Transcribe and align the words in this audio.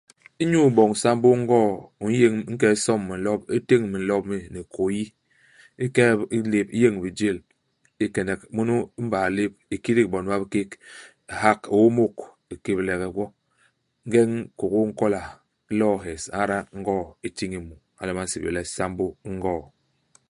Inyu 0.43 0.59
iboñ 0.69 0.91
sambô 1.01 1.27
i 1.35 1.37
ngoo, 1.43 1.71
u 2.03 2.05
n'yeñ, 2.11 2.33
u 2.49 2.49
nke 2.53 2.67
u 2.75 2.77
somb 2.85 3.03
minlop. 3.09 3.41
U 3.55 3.57
téñ 3.69 3.81
minlop 3.91 4.23
mi 4.31 4.37
ni 4.53 4.59
hikôyi. 4.63 5.03
U 5.83 5.85
kee 5.95 6.11
i 6.37 6.37
lép. 6.51 6.67
U 6.73 6.77
yéñ 6.81 6.93
bijél. 7.03 7.37
U 8.03 8.05
kenek 8.15 8.41
munu 8.55 8.75
i 8.99 9.01
mbaa 9.07 9.27
lép, 9.37 9.51
u 9.73 9.75
kidik 9.83 10.07
bon 10.11 10.27
ba 10.29 10.41
bikék, 10.41 10.69
u 11.31 11.33
hak 11.41 11.61
u 11.73 11.75
ômôk. 11.85 12.15
U 12.51 12.53
kébelége 12.63 13.07
gwo. 13.15 13.25
Ingeñ 14.05 14.29
kôkôa 14.57 14.81
i 14.85 14.89
nkola, 14.91 15.21
u 15.69 15.71
lo'o 15.79 15.97
i 16.01 16.03
hés. 16.05 16.23
U 16.27 16.31
ñada 16.35 16.57
ngoo 16.79 17.03
i 17.27 17.29
tiñi 17.37 17.57
mu. 17.67 17.75
Hala 17.97 18.11
nyen 18.11 18.17
ba 18.17 18.23
nsébél 18.25 18.53
le 18.57 18.61
sambô 18.75 19.05
i 19.29 19.29
ngoo. 19.37 19.63